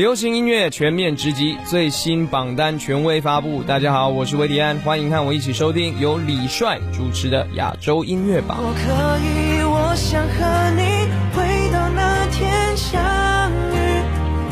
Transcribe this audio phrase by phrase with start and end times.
[0.00, 3.62] 流行音乐全面直击，最新榜单权威发布。
[3.62, 8.56] 大家好，我是维迪安，欢迎和我一起收听由李帅主持的亚洲音乐榜。
[8.62, 8.80] 我可
[9.20, 11.06] 以，我想和你
[11.36, 13.76] 回到那天相遇，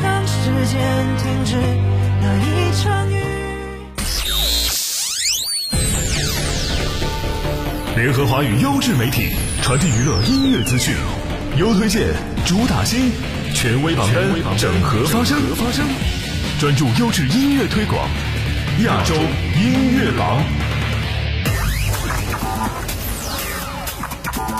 [0.02, 0.78] 让时间
[1.16, 1.56] 停止
[2.20, 3.14] 那一场雨。
[7.96, 9.30] 联合华语优质媒体，
[9.62, 10.94] 传递娱乐音乐资讯，
[11.56, 12.02] 优推荐，
[12.44, 13.10] 主打新。
[13.60, 14.22] 权威榜单，
[14.56, 15.84] 整合发声，
[16.60, 18.08] 专注优质音乐推广，
[18.84, 20.67] 亚洲音乐榜。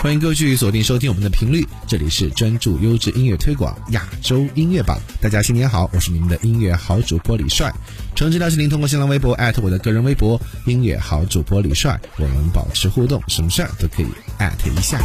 [0.01, 4.97] 欢迎各位继续锁定收听我们的频率，这里是专注优质音乐推广亚洲音乐榜。
[5.21, 7.75] 大家新年好，我是你们的音乐好主播李帅。
[8.15, 14.07] 诚挚邀请您通过新浪微博艾特我的个人微博音乐好主播李帅，我们保持互动，什么事儿都可以
[14.39, 15.01] 艾特一下。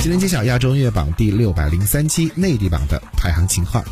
[0.00, 3.84] 今天揭晓亚洲音乐榜第六百零三期内地榜的排行情况。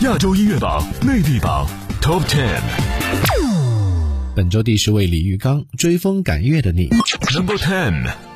[0.00, 1.68] 亚洲音乐榜内地榜
[2.00, 2.62] Top Ten。
[4.38, 6.88] 本周第十位李玉刚，追风赶月的你。
[7.34, 8.27] Number Ten。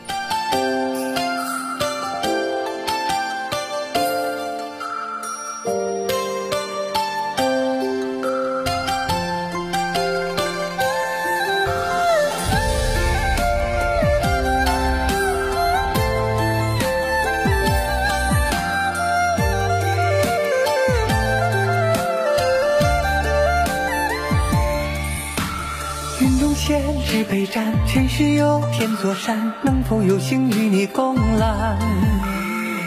[27.53, 31.77] 前世有天座山，能否有幸与你共览？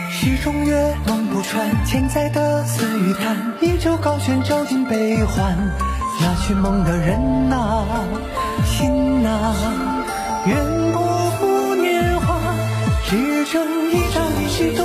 [0.10, 5.56] 石中月，梦不穿，千载的思与叹，一舟高悬，照尽悲欢。
[6.20, 7.86] 那寻梦的人呐，
[8.66, 9.54] 心呐，
[10.48, 10.58] 愿
[10.92, 11.00] 不
[11.38, 12.40] 负年华，
[13.06, 14.76] 只争一朝一夕，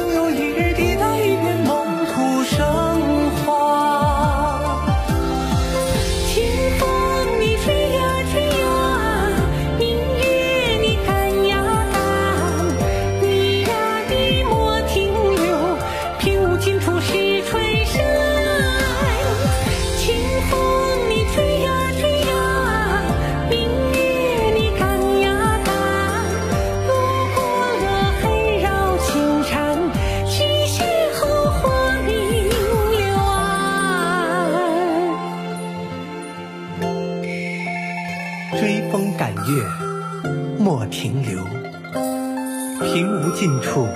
[43.40, 43.88] 近处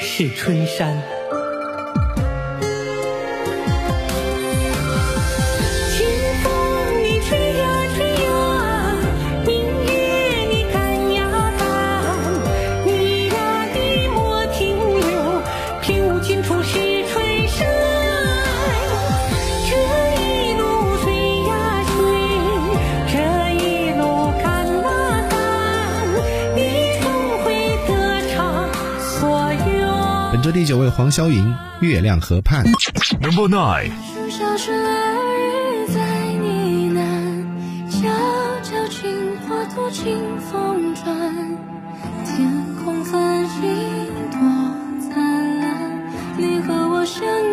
[0.00, 1.17] 是春山。
[30.58, 31.44] 第九位黄霄云
[31.78, 32.64] 《月亮河畔》。
[33.20, 33.92] Number nine。
[40.96, 41.14] 转，
[42.26, 42.50] 天
[42.84, 43.62] 空繁星
[44.32, 44.40] 多
[45.08, 46.02] 灿烂，
[46.36, 47.47] 你和我相。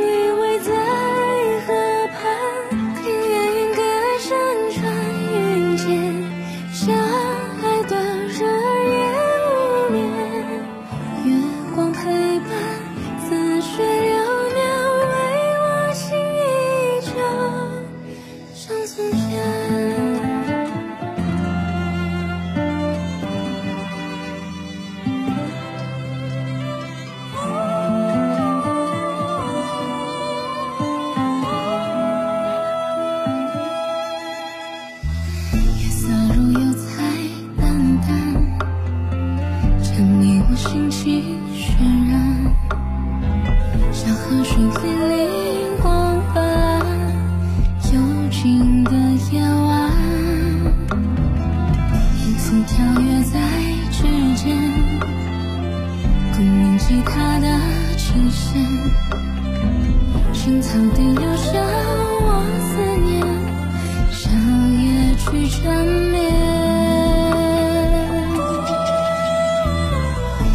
[65.35, 66.31] 雨缠绵，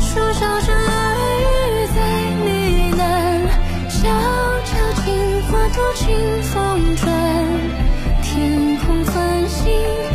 [0.01, 0.99] 树梢着哀
[1.45, 1.99] 雨，在
[2.41, 2.49] 呢
[2.97, 3.01] 喃。
[3.91, 4.01] 小
[4.65, 4.71] 桥
[5.03, 5.07] 轻
[5.43, 6.09] 划，舟清
[6.45, 7.05] 风，转
[8.23, 10.10] 天空繁星。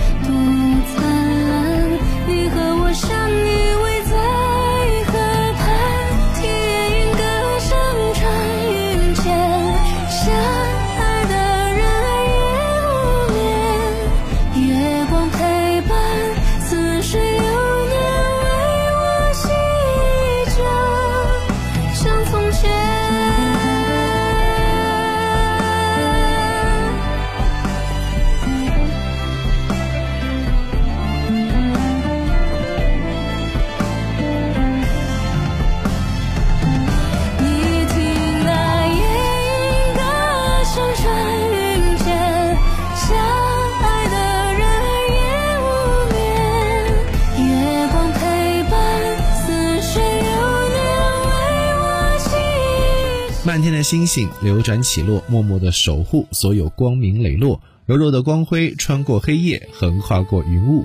[53.86, 57.62] 星星流转起落，默默的守护所有光明磊落。
[57.86, 60.84] 柔柔的光辉穿过黑夜，横跨过云雾，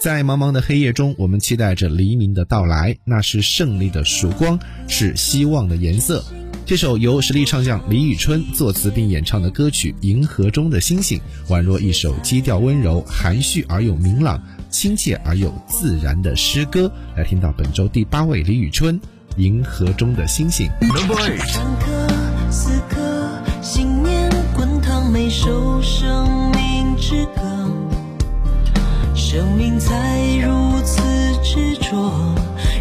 [0.00, 2.96] 在茫茫的黑夜中，我们期待着黎明的到来。
[3.04, 4.56] 那是胜利的曙光，
[4.86, 6.24] 是希望的颜色。
[6.64, 11.20] 这首由实力唱将李宇春作词并演唱的歌曲《银河中的星星》，
[11.52, 14.40] 宛若一首基调温柔、含蓄而又明朗、
[14.70, 16.88] 亲切而又自然的诗歌。
[17.16, 19.00] 来听到本周第八位李宇春
[19.36, 20.68] 《银河中的星星》。
[22.50, 22.96] 此刻
[23.60, 27.42] 信念滚烫，每首生命之歌，
[29.14, 29.94] 生命才
[30.40, 31.02] 如此
[31.42, 32.12] 执着，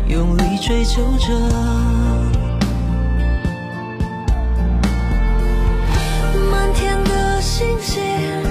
[0.08, 1.34] 用力追求着。
[6.52, 8.45] 满天的星星。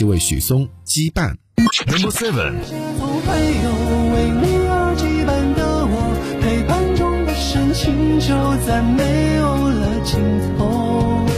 [0.00, 1.34] 七位许嵩羁绊。
[1.86, 2.54] Number seven。
[2.98, 3.68] 总会有
[4.14, 5.94] 为你而羁绊的我，
[6.40, 8.32] 陪伴中的深情就
[8.64, 10.16] 再没有了尽
[10.56, 11.28] 头。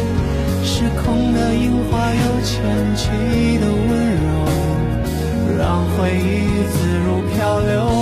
[0.62, 2.54] 失控的樱花有前
[2.94, 3.10] 期
[3.58, 3.90] 的温
[4.22, 4.46] 柔，
[5.58, 8.01] 让回忆自如漂流。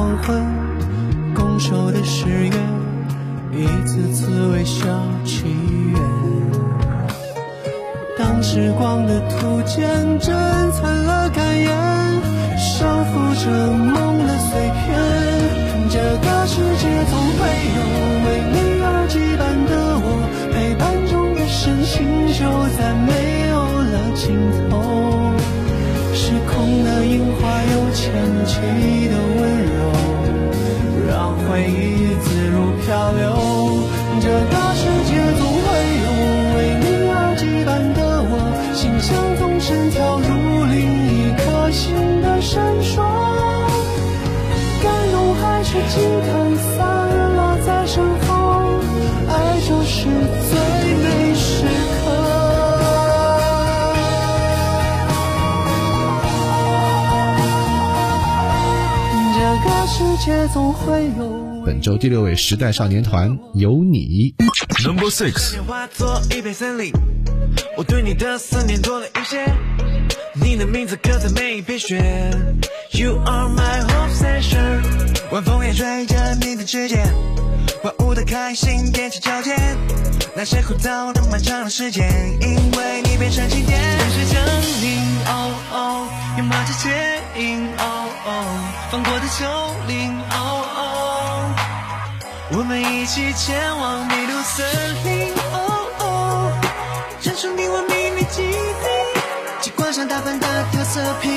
[0.00, 0.42] 黄昏，
[1.34, 2.52] 拱手的誓约，
[3.52, 4.88] 一次次微笑
[5.26, 5.44] 祈
[5.92, 6.00] 愿。
[8.18, 9.86] 当时光的图鉴
[10.18, 10.34] 珍
[10.72, 11.68] 残了感言，
[12.56, 14.80] 收复着梦的碎片。
[15.90, 17.44] 这个世界总会
[17.76, 17.78] 有
[18.24, 20.06] 为你而羁绊的我，
[20.50, 22.40] 陪伴中的生星就
[22.78, 23.10] 再没
[23.50, 24.24] 有了尽
[24.70, 25.19] 头。
[27.04, 28.12] 樱花又牵
[28.46, 28.60] 起
[29.08, 29.40] 的温
[29.76, 29.78] 柔，
[31.08, 31.99] 让回忆。
[61.64, 64.34] 本周第六位时代少年团有你。
[64.84, 65.54] Number six。
[67.76, 69.44] 我对你的思念多了一些，
[70.34, 71.98] 你的名字刻在每一片雪。
[72.90, 74.82] You are my obsession。
[75.30, 77.06] 晚风也吹着你的指尖，
[77.84, 79.56] 万物的开心踮起脚尖，
[80.34, 83.78] 那些枯燥的漫长的时间，因为你变成经典。
[83.78, 84.44] 雨水降
[84.82, 86.90] 临，哦哦，拥抱着剪
[87.38, 88.49] 影，哦哦，
[88.90, 89.46] 放过的丘
[89.86, 91.54] 陵，哦哦，
[92.50, 94.66] 我们一起前往迷路森
[95.04, 96.52] 林，哦哦，
[97.22, 98.88] 人生给我秘密基地，
[99.60, 101.30] 机关上打扮的特色品，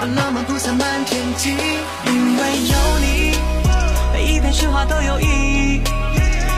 [0.00, 1.56] 让浪漫铺散满天际，
[2.04, 3.38] 因为有你，
[4.12, 5.82] 每一片雪花都有意义，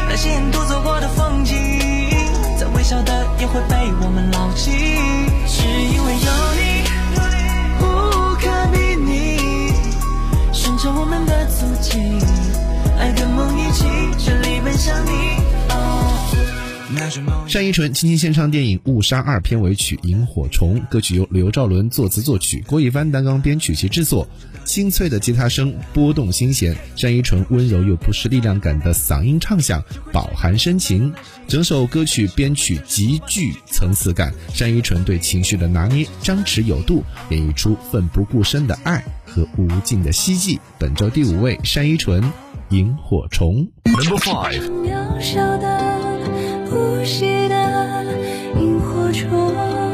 [0.08, 1.54] 那些沿途走过的风景，
[2.58, 4.72] 再微小的也会被我们牢记，
[5.46, 6.77] 是因为有你，
[10.78, 11.98] 着我们的足迹，
[13.00, 13.84] 爱跟梦一起，
[14.16, 15.57] 全力奔向你。
[17.52, 24.26] 单依纯倾情献唱电影《误杀二》片尾曲《萤火虫》，歌曲由刘兆伦作词作曲，郭一帆担纲编曲及制作。
[24.64, 31.12] 清脆的吉他声拨动心弦，单依纯温柔又不失力量感的嗓音唱响饱含深情。
[31.46, 40.58] 整首歌曲编曲极具层次感，单依纯对情绪的拿捏张弛有度，演绎出奋不顾身的爱和无尽的希冀。
[40.78, 42.22] 本周第五位，单依纯
[42.70, 43.68] 《萤火虫》。
[43.90, 46.07] Number five.
[46.70, 48.04] 呼吸的
[48.60, 49.87] 萤火虫，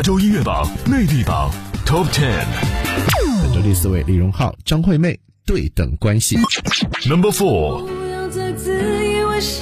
[0.00, 1.50] 亚洲音乐榜内地榜
[1.84, 2.46] Top Ten
[3.42, 6.38] 本周第四位，李荣浩、张惠妹对等关系。
[7.06, 9.60] Number Four 不要再自以为是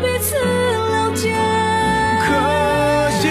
[0.00, 1.32] 彼此了解。
[2.26, 3.28] 可惜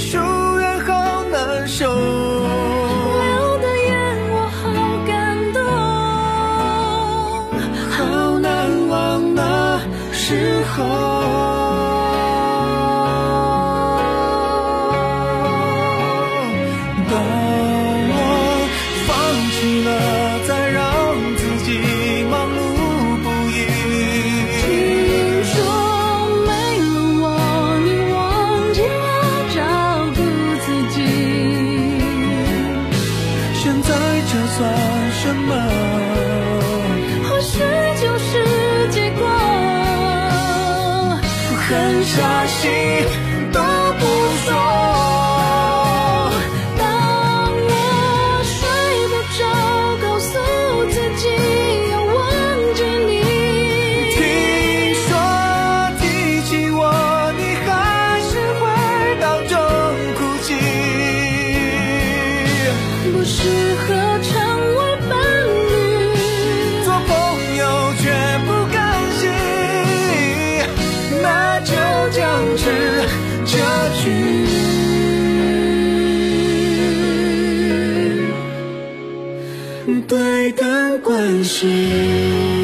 [0.00, 0.18] 疏
[0.58, 1.86] 远好难受。
[1.94, 3.96] 流的眼，
[4.32, 4.68] 我好
[5.06, 5.64] 感动。
[7.88, 9.80] 好难忘那
[10.12, 11.19] 时候。
[73.94, 74.50] 句。
[80.08, 82.59] 对等关系。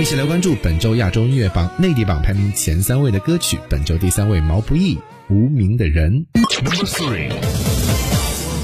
[0.00, 3.58] 一起来关注本周亚洲音乐榜内地榜排名前三位的歌曲。
[3.68, 4.94] 本周第三位毛不易，
[5.28, 6.24] 《无名的人》。
[6.62, 7.28] Number three.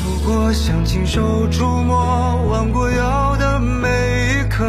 [0.05, 1.97] 不过想亲手触摸
[2.51, 4.65] 弯过腰的每一刻，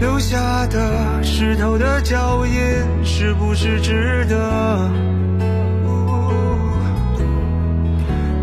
[0.00, 2.54] 留下的湿透的脚印，
[3.04, 4.90] 是不是值得？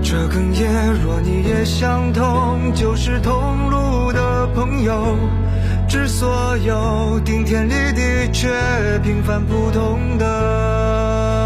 [0.03, 5.17] 这哽咽，若你也相同，就是同路的朋友。
[5.87, 8.49] 致所有顶天立地却
[9.03, 11.42] 平凡普通的。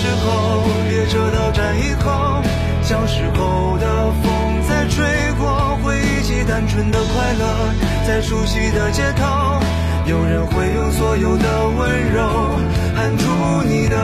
[0.00, 2.42] 时候，列车到站以后，
[2.82, 5.04] 小时候的风在吹
[5.38, 7.74] 过，回忆起单纯的快乐，
[8.06, 9.60] 在熟悉的街头，
[10.06, 12.58] 有人会用所有的温柔
[12.96, 13.26] 喊出
[13.68, 13.96] 你的。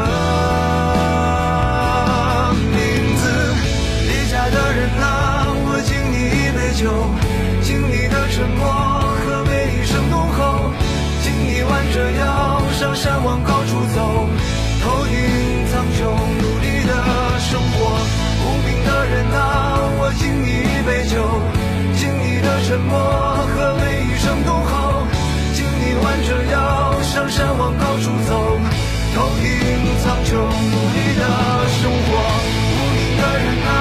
[2.52, 3.24] 名字，
[4.06, 6.92] 离家的人啊，我敬你一杯酒，
[7.62, 8.68] 敬你的沉默
[9.24, 10.70] 和每一声怒吼，
[11.22, 14.28] 敬你弯着腰上山往高处走，
[14.84, 15.14] 头顶
[15.86, 16.92] 苍穹，努力的
[17.38, 17.76] 生活。
[18.42, 19.38] 无名的人啊，
[19.98, 21.14] 我敬你一杯酒，
[21.96, 25.06] 敬你的沉默和每一声怒吼，
[25.54, 28.58] 敬你弯着腰上山往高处走。
[29.14, 29.46] 头顶
[30.02, 31.22] 苍穹，努力的
[31.78, 32.08] 生活，
[32.72, 33.72] 无名的人啊。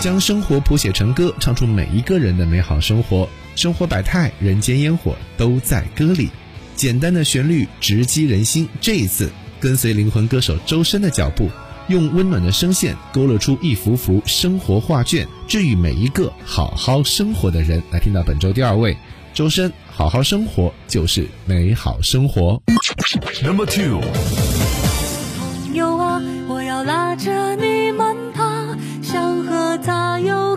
[0.00, 3.28] 将生活谱写成歌，唱出每一个人的美好生活。
[3.54, 6.30] 生活百态，人间烟火，都在歌里。
[6.78, 8.68] 简单的旋律直击人心。
[8.80, 11.50] 这一次，跟随灵魂歌手周深的脚步，
[11.88, 17.82] 用温暖的声线勾勒出一幅幅生活画卷，治愈每一个好好生活的人。
[17.90, 18.96] 来听到本周第二位，
[19.34, 22.62] 周深，好好生活就是美好生活。
[23.42, 24.00] Number two.
[25.64, 28.44] 朋友啊，我要拉着你慢跑，
[29.02, 30.47] 想和他有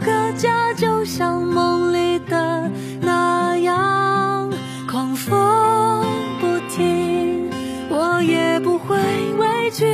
[9.38, 9.86] 畏惧，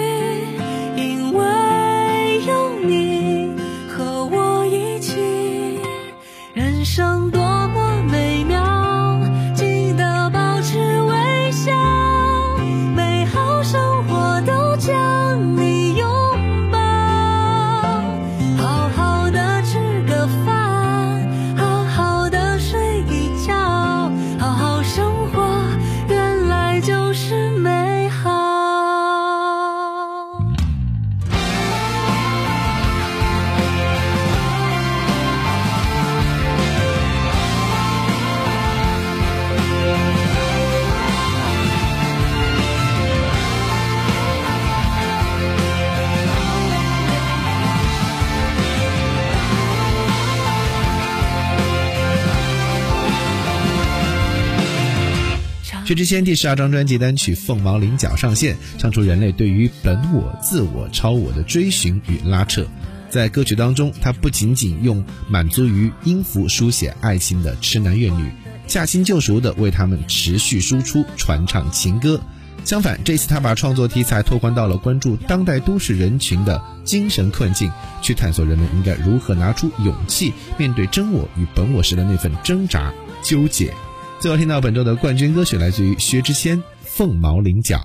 [55.88, 62.68] 薛之谦第十二张专辑单曲《凤毛麟角》上线，唱出人类对于本我、自我、超我的追寻与拉扯。
[63.10, 68.30] 在歌曲当中，他不仅仅用满足于音符书写爱情的痴男怨女，
[68.68, 72.20] 驾轻就熟地为他们持续输出传唱情歌。
[72.66, 77.72] 相反，这次他把创作题材拓宽到了关注当代都市人群的精神困境，
[78.02, 82.92] 去探索人们应该如何拿出勇气面对真我与本我时的那份挣扎
[83.24, 83.74] 纠结。
[84.20, 87.80] 最后听到本周的冠军歌曲来自于薛之谦《凤毛麟角》。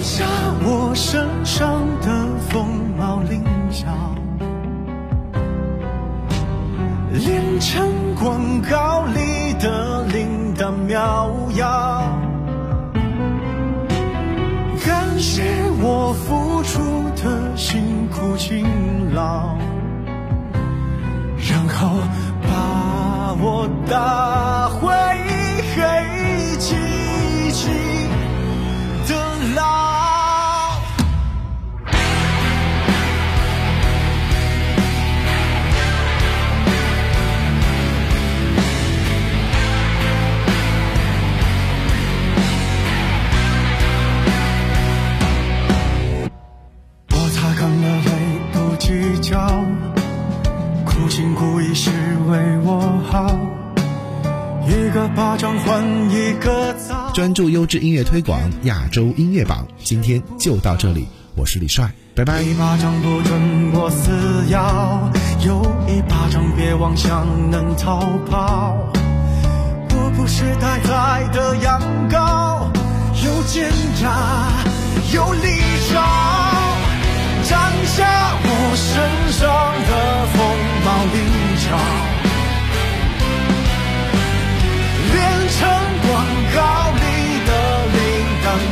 [0.00, 0.24] 下
[0.62, 2.64] 我身上的凤
[2.96, 3.42] 毛麟
[3.72, 3.88] 角，
[7.12, 12.16] 练成广告里的铃铛妙药。
[14.86, 15.42] 感谢
[15.82, 16.80] 我付出
[17.20, 18.64] 的辛苦勤
[19.12, 19.56] 劳，
[21.50, 21.98] 然后
[23.38, 24.90] 我打回
[25.74, 25.76] 黑
[26.58, 26.74] 漆
[27.52, 27.68] 漆
[29.06, 29.14] 的
[29.54, 29.60] 牢。
[47.10, 48.10] 我擦干了泪，
[48.52, 49.36] 不计较，
[50.84, 51.90] 苦心苦意是
[52.28, 52.95] 为我，
[54.96, 57.10] 个巴掌换一个枣。
[57.12, 62.40] 专注优质音乐推广，亚洲音乐榜，今天就到这里，我是李帅，拜拜。
[62.40, 64.10] 一巴掌不准我撕
[64.48, 65.12] 咬，
[65.44, 68.74] 有一巴掌别妄想能逃跑。
[69.90, 71.78] 我不是待宰的羊
[72.08, 72.64] 羔，
[73.22, 74.16] 有奸诈，
[75.12, 75.60] 有利
[75.92, 76.00] 爪。
[77.44, 79.44] 斩下我身上
[79.88, 80.40] 的凤
[80.86, 81.20] 毛麟
[81.60, 81.76] 角，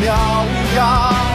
[0.01, 0.45] 渺
[0.75, 1.34] 渺